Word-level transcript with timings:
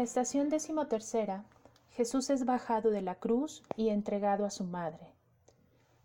La 0.00 0.04
estación 0.04 0.48
decimotercera, 0.48 1.44
Jesús 1.90 2.30
es 2.30 2.46
bajado 2.46 2.90
de 2.90 3.02
la 3.02 3.16
cruz 3.16 3.62
y 3.76 3.90
entregado 3.90 4.46
a 4.46 4.50
su 4.50 4.64
madre. 4.64 5.12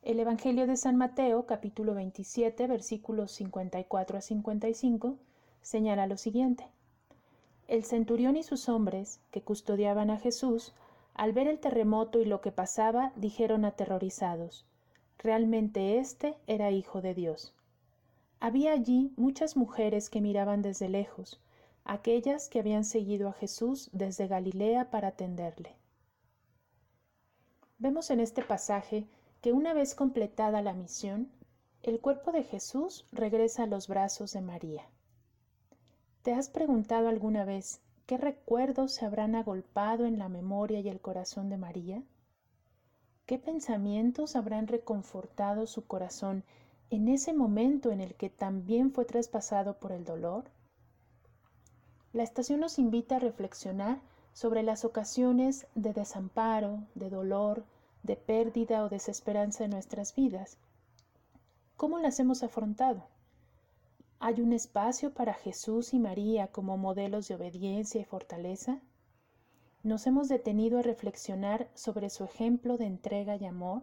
El 0.01 0.19
Evangelio 0.19 0.67
de 0.67 0.75
San 0.75 0.97
Mateo, 0.97 1.45
capítulo 1.45 1.93
27, 1.93 2.67
versículos 2.67 3.31
54 3.31 4.17
a 4.17 4.21
55, 4.21 5.17
señala 5.61 6.07
lo 6.07 6.17
siguiente. 6.17 6.67
El 7.69 7.85
centurión 7.85 8.35
y 8.35 8.43
sus 8.43 8.67
hombres, 8.67 9.21
que 9.31 9.41
custodiaban 9.41 10.09
a 10.09 10.17
Jesús, 10.17 10.73
al 11.13 11.31
ver 11.31 11.47
el 11.47 11.59
terremoto 11.59 12.19
y 12.19 12.25
lo 12.25 12.41
que 12.41 12.51
pasaba, 12.51 13.13
dijeron 13.15 13.63
aterrorizados, 13.63 14.65
realmente 15.19 15.99
éste 15.99 16.35
era 16.47 16.69
hijo 16.69 17.01
de 17.01 17.13
Dios. 17.13 17.53
Había 18.41 18.73
allí 18.73 19.13
muchas 19.15 19.55
mujeres 19.55 20.09
que 20.09 20.19
miraban 20.19 20.61
desde 20.61 20.89
lejos, 20.89 21.39
aquellas 21.85 22.49
que 22.49 22.59
habían 22.59 22.83
seguido 22.83 23.29
a 23.29 23.33
Jesús 23.33 23.89
desde 23.93 24.27
Galilea 24.27 24.89
para 24.89 25.09
atenderle. 25.09 25.75
Vemos 27.77 28.09
en 28.09 28.19
este 28.19 28.43
pasaje 28.43 29.07
que 29.41 29.53
una 29.53 29.73
vez 29.73 29.93
completada 29.93 30.63
la 30.63 30.73
misión, 30.73 31.29
el 31.83 31.99
cuerpo 31.99 32.31
de 32.31 32.43
Jesús 32.43 33.05
regresa 33.11 33.63
a 33.63 33.67
los 33.67 33.87
brazos 33.87 34.33
de 34.33 34.41
María. 34.41 34.83
¿Te 36.23 36.33
has 36.33 36.49
preguntado 36.49 37.07
alguna 37.07 37.45
vez 37.45 37.81
qué 38.07 38.17
recuerdos 38.17 38.93
se 38.93 39.05
habrán 39.05 39.35
agolpado 39.35 40.05
en 40.05 40.17
la 40.17 40.27
memoria 40.27 40.79
y 40.79 40.89
el 40.89 40.99
corazón 40.99 41.49
de 41.49 41.57
María? 41.57 42.01
¿Qué 43.27 43.37
pensamientos 43.37 44.35
habrán 44.35 44.65
reconfortado 44.65 45.67
su 45.67 45.85
corazón 45.85 46.43
en 46.89 47.07
ese 47.07 47.33
momento 47.33 47.91
en 47.91 48.01
el 48.01 48.15
que 48.15 48.31
también 48.31 48.91
fue 48.91 49.05
traspasado 49.05 49.77
por 49.77 49.91
el 49.91 50.05
dolor? 50.05 50.45
La 52.15 52.23
estación 52.23 52.61
nos 52.61 52.79
invita 52.79 53.17
a 53.17 53.19
reflexionar 53.19 53.99
sobre 54.31 54.63
las 54.63 54.85
ocasiones 54.85 55.67
de 55.75 55.91
desamparo, 55.91 56.87
de 56.95 57.09
dolor, 57.09 57.65
de 58.03 58.15
pérdida 58.15 58.85
o 58.85 58.89
desesperanza 58.89 59.65
en 59.65 59.71
nuestras 59.71 60.15
vidas. 60.15 60.57
¿Cómo 61.75 61.99
las 61.99 62.17
hemos 62.21 62.41
afrontado? 62.41 63.03
¿Hay 64.19 64.39
un 64.39 64.53
espacio 64.53 65.13
para 65.13 65.33
Jesús 65.33 65.93
y 65.93 65.99
María 65.99 66.47
como 66.47 66.77
modelos 66.77 67.27
de 67.27 67.35
obediencia 67.35 67.99
y 67.99 68.05
fortaleza? 68.05 68.79
¿Nos 69.83 70.07
hemos 70.07 70.29
detenido 70.29 70.79
a 70.79 70.83
reflexionar 70.83 71.69
sobre 71.73 72.09
su 72.09 72.23
ejemplo 72.23 72.77
de 72.77 72.85
entrega 72.85 73.35
y 73.35 73.43
amor? 73.43 73.81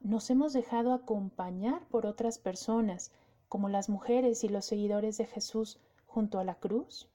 ¿Nos 0.00 0.30
hemos 0.30 0.52
dejado 0.52 0.94
acompañar 0.94 1.86
por 1.86 2.06
otras 2.06 2.38
personas, 2.38 3.12
como 3.48 3.68
las 3.68 3.88
mujeres 3.88 4.42
y 4.42 4.48
los 4.48 4.64
seguidores 4.64 5.16
de 5.16 5.26
Jesús, 5.26 5.78
junto 6.12 6.38
a 6.38 6.44
la 6.44 6.56
cruz? 6.56 7.08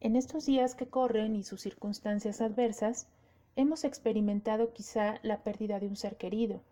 En 0.00 0.16
estos 0.16 0.46
días 0.46 0.74
que 0.74 0.88
corren 0.88 1.36
y 1.36 1.44
sus 1.44 1.60
circunstancias 1.60 2.40
adversas, 2.40 3.06
hemos 3.54 3.84
experimentado 3.84 4.72
quizá 4.72 5.20
la 5.22 5.44
pérdida 5.44 5.78
de 5.78 5.86
un 5.86 5.94
ser 5.94 6.16
querido, 6.16 6.64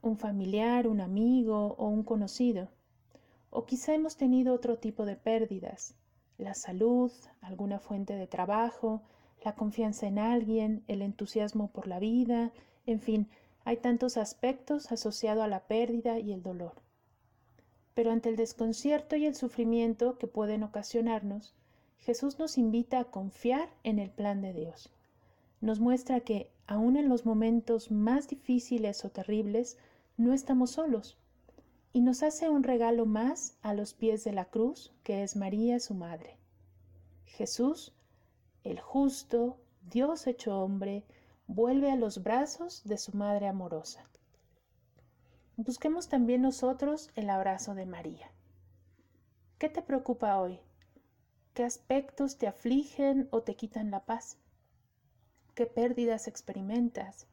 un 0.00 0.16
familiar, 0.16 0.88
un 0.88 1.00
amigo 1.00 1.76
o 1.78 1.86
un 1.86 2.02
conocido. 2.02 2.68
O 3.50 3.64
quizá 3.64 3.94
hemos 3.94 4.16
tenido 4.16 4.54
otro 4.54 4.78
tipo 4.78 5.04
de 5.04 5.14
pérdidas, 5.14 5.94
la 6.36 6.54
salud, 6.54 7.12
alguna 7.40 7.78
fuente 7.78 8.16
de 8.16 8.26
trabajo, 8.26 9.02
la 9.44 9.54
confianza 9.54 10.08
en 10.08 10.18
alguien, 10.18 10.82
el 10.88 11.02
entusiasmo 11.02 11.70
por 11.70 11.86
la 11.86 12.00
vida, 12.00 12.50
en 12.86 13.00
fin, 13.00 13.28
hay 13.64 13.76
tantos 13.76 14.16
aspectos 14.16 14.90
asociados 14.90 15.44
a 15.44 15.48
la 15.48 15.68
pérdida 15.68 16.18
y 16.18 16.32
el 16.32 16.42
dolor 16.42 16.82
pero 17.94 18.10
ante 18.10 18.28
el 18.28 18.36
desconcierto 18.36 19.16
y 19.16 19.26
el 19.26 19.34
sufrimiento 19.34 20.18
que 20.18 20.26
pueden 20.26 20.62
ocasionarnos, 20.62 21.54
Jesús 21.98 22.38
nos 22.38 22.58
invita 22.58 22.98
a 23.00 23.04
confiar 23.04 23.68
en 23.84 23.98
el 23.98 24.10
plan 24.10 24.42
de 24.42 24.52
Dios. 24.52 24.90
Nos 25.60 25.78
muestra 25.78 26.20
que, 26.20 26.50
aun 26.66 26.96
en 26.96 27.08
los 27.08 27.24
momentos 27.26 27.90
más 27.90 28.28
difíciles 28.28 29.04
o 29.04 29.10
terribles, 29.10 29.78
no 30.16 30.32
estamos 30.32 30.72
solos, 30.72 31.16
y 31.92 32.00
nos 32.00 32.22
hace 32.22 32.48
un 32.48 32.62
regalo 32.62 33.06
más 33.06 33.56
a 33.62 33.74
los 33.74 33.94
pies 33.94 34.24
de 34.24 34.32
la 34.32 34.46
cruz, 34.46 34.92
que 35.04 35.22
es 35.22 35.36
María 35.36 35.78
su 35.78 35.94
Madre. 35.94 36.38
Jesús, 37.26 37.92
el 38.64 38.80
justo, 38.80 39.58
Dios 39.90 40.26
hecho 40.26 40.58
hombre, 40.58 41.04
vuelve 41.46 41.90
a 41.90 41.96
los 41.96 42.22
brazos 42.22 42.82
de 42.84 42.98
su 42.98 43.16
Madre 43.16 43.46
amorosa. 43.46 44.04
Busquemos 45.58 46.08
también 46.08 46.40
nosotros 46.40 47.10
el 47.14 47.28
abrazo 47.28 47.74
de 47.74 47.84
María. 47.84 48.30
¿Qué 49.58 49.68
te 49.68 49.82
preocupa 49.82 50.40
hoy? 50.40 50.60
¿Qué 51.52 51.62
aspectos 51.62 52.38
te 52.38 52.46
afligen 52.46 53.28
o 53.30 53.42
te 53.42 53.54
quitan 53.54 53.90
la 53.90 54.06
paz? 54.06 54.38
¿Qué 55.54 55.66
pérdidas 55.66 56.26
experimentas? 56.26 57.26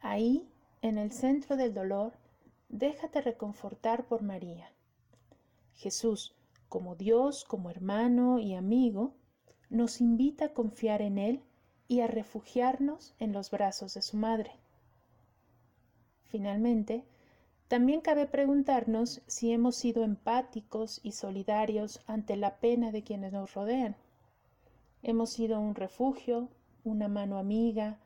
Ahí, 0.00 0.52
en 0.82 0.98
el 0.98 1.12
centro 1.12 1.56
del 1.56 1.72
dolor, 1.72 2.12
déjate 2.68 3.20
reconfortar 3.20 4.04
por 4.06 4.22
María. 4.22 4.72
Jesús, 5.74 6.34
como 6.68 6.96
Dios, 6.96 7.44
como 7.44 7.70
hermano 7.70 8.40
y 8.40 8.56
amigo, 8.56 9.14
nos 9.70 10.00
invita 10.00 10.46
a 10.46 10.52
confiar 10.54 11.00
en 11.00 11.18
Él 11.18 11.44
y 11.86 12.00
a 12.00 12.08
refugiarnos 12.08 13.14
en 13.20 13.32
los 13.32 13.52
brazos 13.52 13.94
de 13.94 14.02
su 14.02 14.16
Madre. 14.16 14.58
Finalmente, 16.32 17.04
también 17.68 18.00
cabe 18.00 18.24
preguntarnos 18.24 19.20
si 19.26 19.52
hemos 19.52 19.76
sido 19.76 20.02
empáticos 20.02 20.98
y 21.02 21.12
solidarios 21.12 22.00
ante 22.06 22.36
la 22.36 22.56
pena 22.56 22.90
de 22.90 23.04
quienes 23.04 23.34
nos 23.34 23.52
rodean. 23.52 23.96
¿Hemos 25.02 25.28
sido 25.28 25.60
un 25.60 25.74
refugio, 25.74 26.48
una 26.84 27.08
mano 27.08 27.36
amiga, 27.36 27.98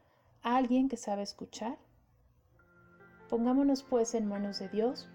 alguien 0.43 0.89
que 0.89 0.97
sabe 0.97 1.23
escuchar? 1.23 1.79
Pongámonos 3.29 3.85
pues 3.85 4.13
en 4.17 4.27
manos 4.27 4.59
de 4.59 4.71
Dios, 4.71 5.09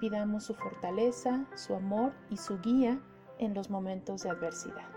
pidamos 0.00 0.44
su 0.44 0.54
fortaleza, 0.54 1.46
su 1.56 1.74
amor 1.74 2.14
y 2.30 2.38
su 2.38 2.58
guía 2.62 2.98
en 3.38 3.52
los 3.52 3.68
momentos 3.68 4.22
de 4.22 4.30
adversidad. 4.30 4.88